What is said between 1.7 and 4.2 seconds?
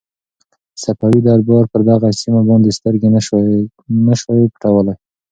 پر دغه سیمه باندې سترګې نه